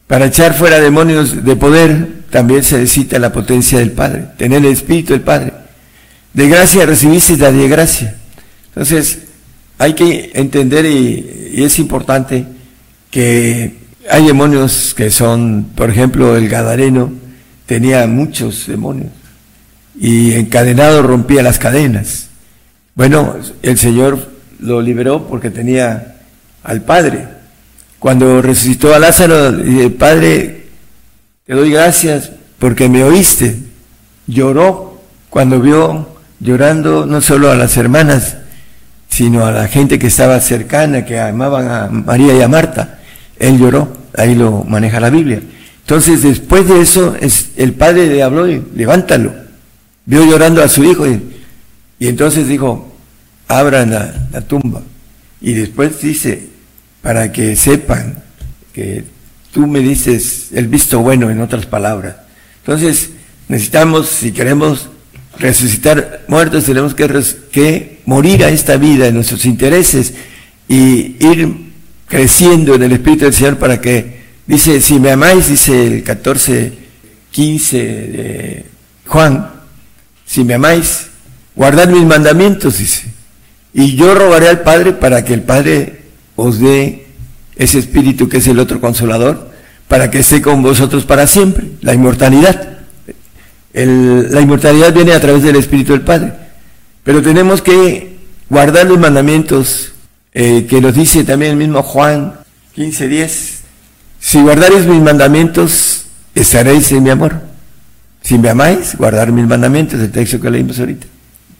[0.06, 4.72] Para echar fuera demonios de poder también se necesita la potencia del Padre, tener el
[4.72, 5.54] Espíritu del Padre.
[6.34, 8.14] De gracia recibiste la de gracia.
[8.68, 9.27] Entonces,
[9.78, 12.46] hay que entender y, es importante
[13.10, 17.12] que hay demonios que son, por ejemplo, el Gadareno,
[17.66, 19.10] tenía muchos demonios
[19.98, 22.28] y encadenado rompía las cadenas.
[22.94, 26.16] Bueno, el Señor lo liberó porque tenía
[26.62, 27.26] al Padre.
[27.98, 30.66] Cuando resucitó a Lázaro, el Padre,
[31.44, 33.56] te doy gracias porque me oíste.
[34.26, 36.08] Lloró cuando vio
[36.40, 38.36] llorando no solo a las hermanas,
[39.18, 43.00] sino a la gente que estaba cercana, que amaban a María y a Marta.
[43.36, 45.40] Él lloró, ahí lo maneja la Biblia.
[45.80, 49.34] Entonces, después de eso, es, el padre le habló y levántalo.
[50.06, 51.20] Vio llorando a su hijo y,
[51.98, 52.94] entonces dijo,
[53.48, 54.82] abran la, tumba.
[55.40, 56.50] Y después dice,
[57.02, 58.22] para que sepan
[58.72, 59.02] que
[59.52, 62.14] tú me dices el visto bueno, en otras palabras.
[62.60, 63.10] Entonces,
[63.48, 64.88] necesitamos, si queremos
[65.38, 70.14] resucitar muertos, tenemos que, morir a esta vida, en nuestros intereses,
[70.68, 71.68] y ir
[72.06, 76.72] creciendo en el Espíritu del Señor para que Dice, si me amáis, dice el 14,
[77.30, 78.64] 15 de
[79.06, 79.50] Juan,
[80.24, 81.08] si me amáis,
[81.54, 83.12] guardad mis mandamientos, dice.
[83.74, 86.00] Y yo rogaré al Padre para que el Padre
[86.34, 87.08] os dé
[87.56, 89.52] ese espíritu que es el otro consolador,
[89.86, 92.77] para que esté con vosotros para siempre, la inmortalidad.
[93.72, 96.32] La inmortalidad viene a través del Espíritu del Padre.
[97.04, 99.92] Pero tenemos que guardar los mandamientos
[100.32, 102.34] eh, que nos dice también el mismo Juan
[102.74, 103.58] 15, 10
[104.20, 107.40] si guardaréis mis mandamientos, estaréis en mi amor.
[108.22, 111.06] Si me amáis, guardar mis mandamientos, el texto que leímos ahorita,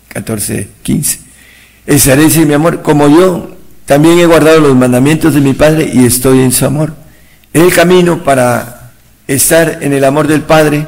[0.08, 1.20] 14, 15.
[1.86, 6.04] Estaréis en mi amor, como yo también he guardado los mandamientos de mi Padre y
[6.04, 6.94] estoy en su amor.
[7.52, 8.92] El camino para
[9.26, 10.86] estar en el amor del Padre,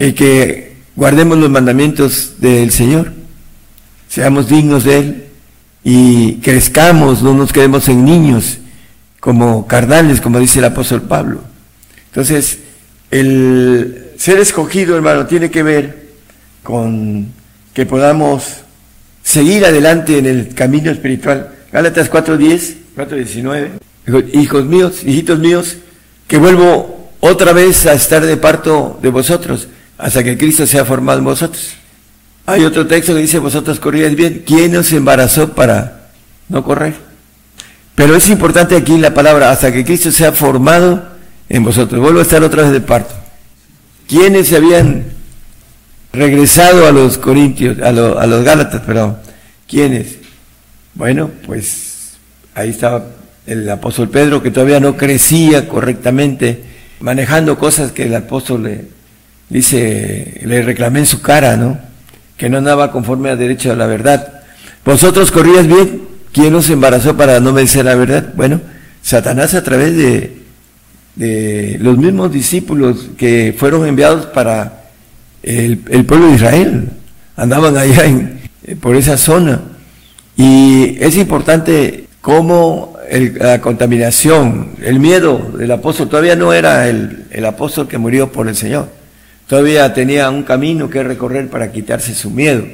[0.00, 3.12] el que guardemos los mandamientos del Señor,
[4.08, 5.24] seamos dignos de Él
[5.84, 8.58] y crezcamos, no nos quedemos en niños,
[9.20, 11.44] como carnales, como dice el apóstol Pablo.
[12.06, 12.60] Entonces,
[13.10, 16.08] el ser escogido, hermano, tiene que ver
[16.62, 17.28] con
[17.74, 18.62] que podamos
[19.22, 21.50] seguir adelante en el camino espiritual.
[21.70, 24.32] Gálatas 4.10, 4.19.
[24.32, 25.76] Hijos míos, hijitos míos,
[26.26, 29.68] que vuelvo otra vez a estar de parto de vosotros,
[30.00, 31.74] hasta que Cristo sea formado en vosotros.
[32.46, 34.42] Hay otro texto que dice, vosotros corríais bien.
[34.46, 36.10] ¿Quién os embarazó para
[36.48, 36.94] no correr?
[37.94, 41.06] Pero es importante aquí la palabra, hasta que Cristo sea formado
[41.48, 42.00] en vosotros.
[42.00, 43.14] Vuelvo a estar otra vez de parto.
[44.08, 45.04] ¿Quiénes se habían
[46.12, 49.18] regresado a los corintios, a, a los gálatas, perdón?
[49.68, 50.16] ¿Quiénes?
[50.94, 52.14] Bueno, pues
[52.54, 53.04] ahí estaba
[53.46, 56.64] el apóstol Pedro, que todavía no crecía correctamente,
[57.00, 58.99] manejando cosas que el apóstol le
[59.50, 61.78] dice, le reclamé en su cara, ¿no?
[62.38, 64.42] Que no andaba conforme a derecho a la verdad.
[64.84, 68.32] Vosotros corrías bien, ¿quién os embarazó para no vencer la verdad?
[68.34, 68.60] Bueno,
[69.02, 70.40] Satanás a través de,
[71.80, 74.84] los mismos discípulos que fueron enviados para
[75.42, 76.88] el, pueblo de Israel,
[77.36, 78.40] andaban allá en,
[78.80, 79.60] por esa zona.
[80.36, 82.96] Y es importante cómo
[83.38, 88.56] la contaminación, el miedo del apóstol, todavía no era el apóstol que murió por el
[88.56, 88.99] Señor,
[89.50, 92.64] todavía tenía un camino que recorrer para quitarse su miedo.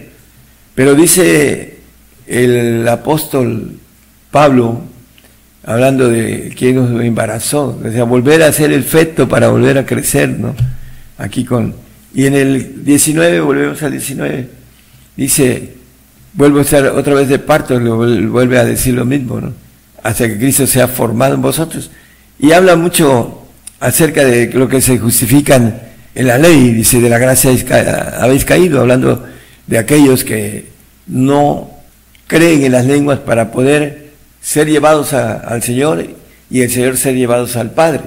[0.74, 1.78] Pero dice
[2.26, 3.78] el apóstol
[4.30, 4.82] Pablo,
[5.64, 9.86] hablando de quien nos embarazó, o sea, volver a ser el feto para volver a
[9.86, 10.54] crecer, ¿no?
[11.16, 11.74] Aquí con...
[12.12, 14.50] Y en el 19, volvemos al 19,
[15.16, 15.76] dice,
[16.34, 19.54] vuelvo a estar otra vez de parto, vuelve a decir lo mismo, ¿no?
[20.02, 21.90] Hasta que Cristo sea formado en vosotros.
[22.38, 23.46] Y habla mucho
[23.80, 25.85] acerca de lo que se justifican
[26.16, 27.50] en la ley, dice, de la gracia
[28.18, 29.26] habéis caído, hablando
[29.66, 30.70] de aquellos que
[31.06, 31.70] no
[32.26, 36.06] creen en las lenguas para poder ser llevados al Señor
[36.50, 38.00] y el Señor ser llevados al Padre.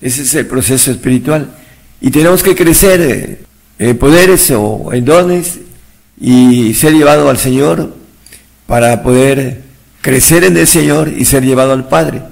[0.00, 1.48] Ese es el proceso espiritual.
[2.00, 3.40] Y tenemos que crecer
[3.80, 5.58] en poderes o en dones
[6.20, 7.96] y ser llevado al Señor
[8.68, 9.62] para poder
[10.02, 12.22] crecer en el Señor y ser llevado al Padre.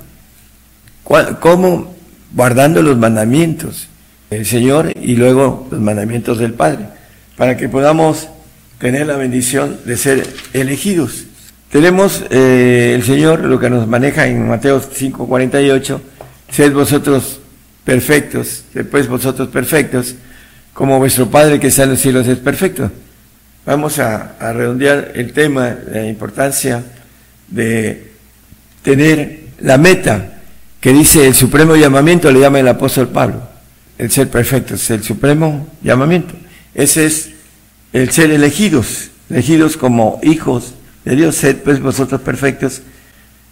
[1.02, 1.92] ¿Cómo?
[2.32, 3.88] Guardando los mandamientos
[4.30, 6.86] del Señor y luego los mandamientos del Padre,
[7.36, 8.28] para que podamos
[8.78, 11.24] tener la bendición de ser elegidos.
[11.70, 16.00] Tenemos eh, el Señor lo que nos maneja en Mateo 5:48,
[16.50, 17.40] sed vosotros
[17.84, 20.14] perfectos, después vosotros perfectos,
[20.72, 22.90] como vuestro Padre que está en los cielos es perfecto.
[23.66, 26.82] Vamos a, redondear el tema, la importancia
[27.48, 28.12] de
[28.82, 30.32] tener la meta
[30.80, 33.40] que dice el supremo llamamiento, le llama el apóstol Pablo,
[33.98, 36.34] el ser perfecto, es el supremo llamamiento.
[36.74, 37.30] Ese es
[37.92, 42.82] el ser elegidos, elegidos como hijos de Dios, sed pues vosotros perfectos.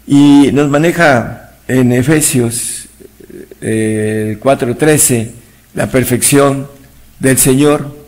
[0.06, 2.88] Y nos maneja en Efesios
[3.60, 5.30] eh, 4:13
[5.74, 6.68] la perfección
[7.20, 8.02] del Señor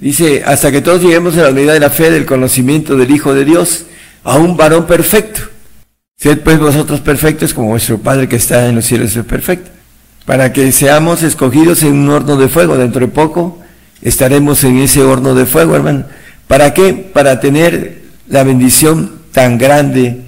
[0.00, 3.34] Dice, hasta que todos lleguemos a la unidad de la fe, del conocimiento del Hijo
[3.34, 3.84] de Dios,
[4.22, 5.40] a un varón perfecto.
[6.16, 9.70] Sed pues vosotros perfectos como vuestro Padre que está en los cielos es perfecto.
[10.28, 12.76] Para que seamos escogidos en un horno de fuego.
[12.76, 13.60] Dentro de poco
[14.02, 16.04] estaremos en ese horno de fuego, hermano.
[16.46, 16.92] ¿Para qué?
[16.92, 20.20] Para tener la bendición tan grande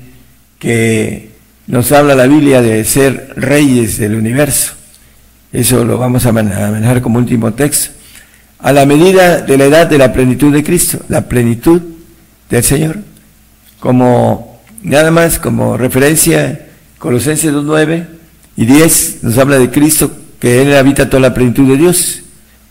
[0.59, 1.33] que
[1.67, 4.73] nos habla la Biblia de ser reyes del universo.
[5.53, 7.91] Eso lo vamos a manejar como último texto
[8.59, 11.83] a la medida de la edad de la plenitud de Cristo, la plenitud
[12.49, 13.01] del Señor.
[13.79, 18.20] Como nada más como referencia, Colosenses 2.9
[18.61, 22.21] y 10 nos habla de Cristo, que en él habita toda la plenitud de Dios,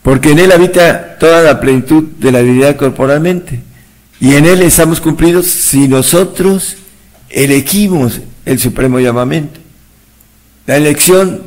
[0.04, 3.62] porque en él habita toda la plenitud de la divinidad corporalmente.
[4.20, 6.78] Y en él estamos cumplidos si nosotros
[7.28, 9.60] elegimos el supremo llamamiento.
[10.68, 11.42] La elección,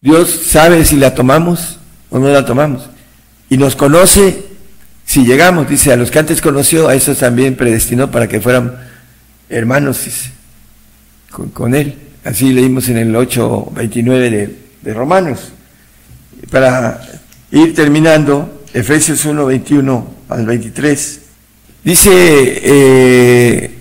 [0.00, 1.78] Dios sabe si la tomamos
[2.08, 2.88] o no la tomamos
[3.50, 4.46] y nos conoce
[5.04, 8.74] si llegamos, dice, a los que antes conoció, a esos también predestinó para que fueran
[9.50, 10.00] hermanos
[11.52, 11.98] con, él.
[12.24, 15.52] Así leímos en el 8.29 de, de Romanos.
[16.50, 17.00] Para
[17.50, 21.20] ir terminando, Efesios 1.21 al 23,
[21.84, 23.78] dice, eh,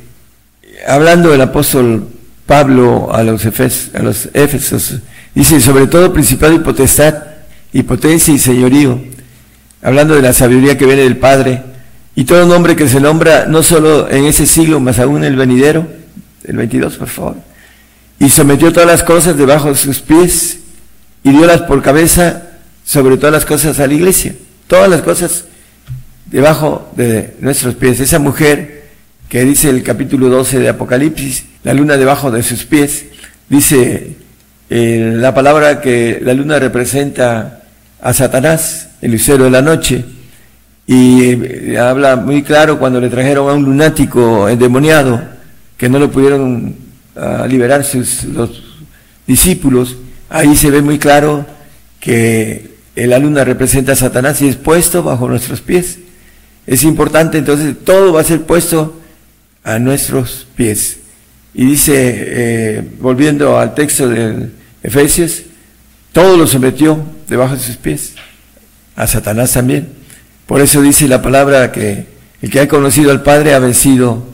[0.87, 2.07] hablando del apóstol
[2.45, 4.99] Pablo a los, a los Éfesos,
[5.33, 7.15] dice, sobre todo principado y potestad,
[7.71, 9.01] y potencia y señorío,
[9.81, 11.63] hablando de la sabiduría que viene del Padre,
[12.15, 15.87] y todo nombre que se nombra no solo en ese siglo, más aún el venidero,
[16.43, 17.37] el 22, por favor,
[18.23, 20.59] y sometió todas las cosas debajo de sus pies,
[21.25, 22.43] y diolas por cabeza
[22.85, 24.33] sobre todas las cosas a la iglesia,
[24.67, 25.43] todas las cosas
[26.27, 27.99] debajo de nuestros pies.
[27.99, 28.85] Esa mujer
[29.27, 33.07] que dice el capítulo 12 de Apocalipsis, la luna debajo de sus pies,
[33.49, 34.15] dice
[34.69, 37.63] eh, la palabra que la luna representa
[38.01, 40.05] a Satanás, el lucero de la noche,
[40.87, 45.21] y eh, habla muy claro cuando le trajeron a un lunático endemoniado,
[45.75, 46.82] que no lo pudieron
[47.15, 47.85] uh, liberar
[48.33, 48.63] los
[49.27, 49.97] discípulos,
[50.29, 51.45] ahí se ve muy claro
[51.99, 55.99] que la luna representa a Satanás y es puesto bajo nuestros pies.
[56.67, 58.99] Es importante, entonces todo va a ser puesto
[59.63, 60.97] a nuestros pies.
[61.53, 64.49] Y dice, eh, volviendo al texto de
[64.81, 65.43] Efesios,
[66.11, 68.13] todo lo sometió debajo de sus pies,
[68.95, 69.89] a Satanás también.
[70.45, 72.05] Por eso dice la palabra que
[72.41, 74.32] el que ha conocido al Padre ha vencido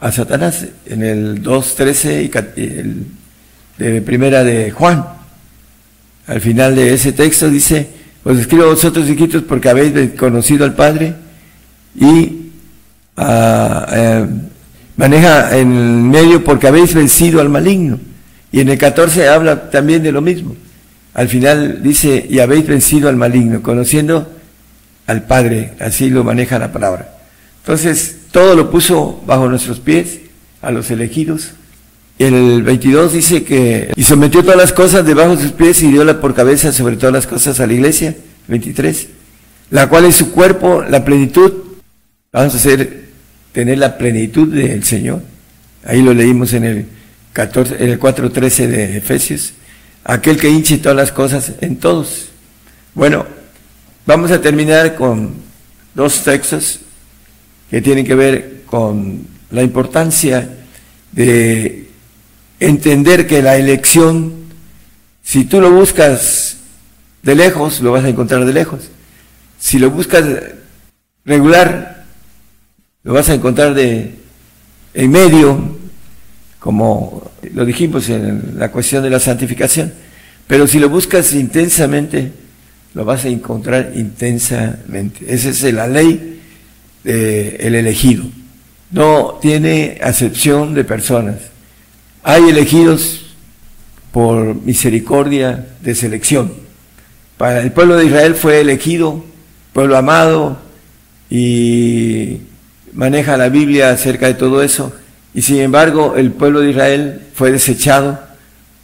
[0.00, 3.06] a Satanás en el 2.13 y el,
[3.78, 5.04] de primera de Juan.
[6.26, 7.88] Al final de ese texto dice,
[8.24, 11.14] os escribo a vosotros hijitos porque habéis conocido al Padre
[11.94, 12.50] y
[13.16, 14.26] ah, eh,
[14.96, 17.98] maneja en medio porque habéis vencido al maligno.
[18.52, 20.56] Y en el 14 habla también de lo mismo.
[21.14, 24.30] Al final dice, y habéis vencido al maligno, conociendo
[25.06, 27.16] al Padre, así lo maneja la palabra.
[27.62, 30.20] Entonces, todo lo puso bajo nuestros pies,
[30.62, 31.52] a los elegidos.
[32.18, 36.20] El 22 dice que, y sometió todas las cosas debajo de sus pies y dio
[36.20, 38.14] por cabeza sobre todas las cosas a la iglesia.
[38.48, 39.08] 23.
[39.70, 41.52] La cual es su cuerpo, la plenitud.
[42.32, 43.04] Vamos a hacer,
[43.52, 45.22] tener la plenitud del Señor.
[45.84, 46.86] Ahí lo leímos en el,
[47.32, 49.54] 14, en el 4.13 de Efesios.
[50.04, 52.28] Aquel que hinche todas las cosas en todos.
[52.94, 53.24] Bueno,
[54.04, 55.34] vamos a terminar con
[55.94, 56.80] dos textos
[57.70, 60.48] que tienen que ver con la importancia
[61.12, 61.88] de
[62.58, 64.32] entender que la elección,
[65.22, 66.56] si tú lo buscas
[67.22, 68.90] de lejos, lo vas a encontrar de lejos.
[69.58, 70.24] Si lo buscas
[71.24, 72.04] regular,
[73.04, 74.14] lo vas a encontrar de
[74.92, 75.78] en medio,
[76.58, 79.92] como lo dijimos en la cuestión de la santificación.
[80.48, 82.32] Pero si lo buscas intensamente,
[82.94, 85.32] lo vas a encontrar intensamente.
[85.32, 86.39] Esa es la ley
[87.04, 88.24] del elegido.
[88.90, 91.36] No tiene acepción de personas.
[92.22, 93.34] Hay elegidos
[94.12, 96.52] por misericordia de selección.
[97.36, 99.24] Para el pueblo de Israel fue elegido,
[99.72, 100.58] pueblo amado,
[101.30, 102.38] y
[102.92, 104.92] maneja la Biblia acerca de todo eso.
[105.32, 108.20] Y sin embargo, el pueblo de Israel fue desechado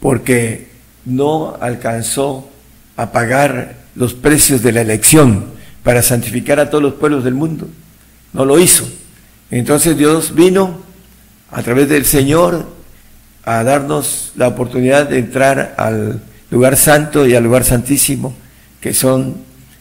[0.01, 0.69] porque
[1.05, 2.49] no alcanzó
[2.97, 5.47] a pagar los precios de la elección
[5.83, 7.69] para santificar a todos los pueblos del mundo.
[8.37, 8.87] No lo hizo.
[9.51, 10.83] Entonces Dios vino
[11.51, 12.67] a través del Señor
[13.45, 16.21] a darnos la oportunidad de entrar al
[16.51, 18.35] lugar santo y al lugar santísimo,
[18.79, 19.37] que son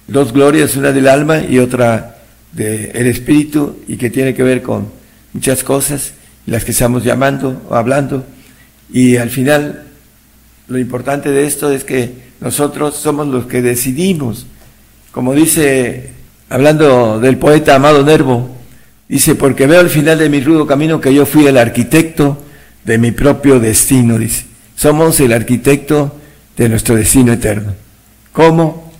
[0.08, 2.16] dos glorias, una del alma y otra
[2.54, 4.88] del espíritu, y que tiene que ver con
[5.34, 6.14] muchas cosas,
[6.46, 8.26] las que estamos llamando o hablando.
[8.90, 9.84] Y al final,
[10.70, 14.46] lo importante de esto es que nosotros somos los que decidimos,
[15.12, 16.15] como dice,
[16.50, 18.50] hablando del poeta Amado Nervo,
[19.08, 22.44] dice, porque veo al final de mi rudo camino que yo fui el arquitecto
[22.84, 24.46] de mi propio destino, dice.
[24.76, 26.20] Somos el arquitecto
[26.58, 27.74] de nuestro destino eterno.
[28.32, 28.92] ¿Cómo?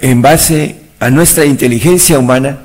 [0.00, 2.58] En base a nuestra inteligencia humana,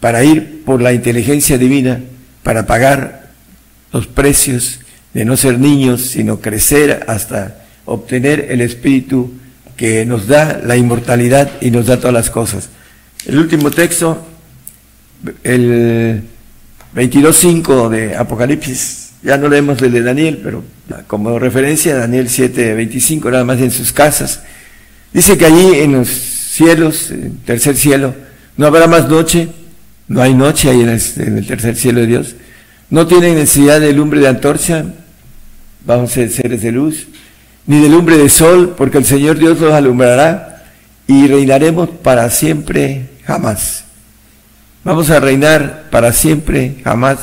[0.00, 2.00] para ir por la inteligencia divina,
[2.42, 3.30] para pagar
[3.92, 4.80] los precios
[5.12, 9.32] de no ser niños, sino crecer hasta obtener el espíritu
[9.76, 12.70] que nos da la inmortalidad y nos da todas las cosas.
[13.26, 14.26] El último texto,
[15.44, 16.22] el
[16.94, 20.64] 22.5 de Apocalipsis ya no leemos el de Daniel, pero
[21.06, 24.42] como referencia, Daniel 7:25, nada más en sus casas.
[25.12, 28.14] Dice que allí en los cielos, en el tercer cielo,
[28.56, 29.48] no habrá más noche,
[30.08, 32.34] no hay noche ahí en el, tercer cielo de Dios.
[32.88, 34.84] No tienen necesidad de lumbre de antorcha,
[35.84, 37.06] vamos a ser seres de luz,
[37.66, 40.49] ni de lumbre de sol, porque el Señor Dios los alumbrará
[41.10, 43.82] y reinaremos para siempre, jamás.
[44.84, 47.18] Vamos a reinar para siempre, jamás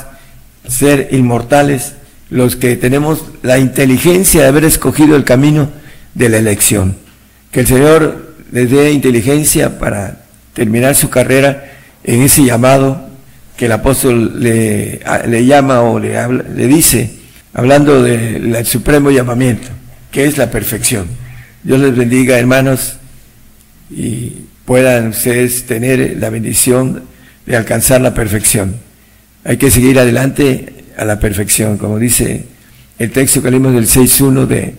[0.67, 1.93] ser inmortales
[2.29, 5.69] los que tenemos la inteligencia de haber escogido el camino
[6.15, 6.97] de la elección.
[7.49, 10.19] Que el Señor les dé inteligencia para
[10.53, 11.71] terminar su carrera
[12.03, 13.07] en ese llamado
[13.55, 14.99] que el apóstol le,
[15.45, 17.09] llama o le, habla, le dice,
[17.53, 19.69] hablando del supremo llamamiento,
[20.11, 21.07] que es la perfección.
[21.63, 22.97] Dios les bendiga, hermanos,
[23.89, 24.33] y
[24.65, 27.03] puedan ustedes tener la bendición
[27.45, 28.75] de alcanzar la perfección.
[29.43, 32.45] Hay que seguir adelante a la perfección, como dice
[32.99, 34.75] el texto que leímos del 6.1 de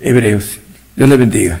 [0.00, 0.60] Hebreos.
[0.96, 1.60] Dios le bendiga.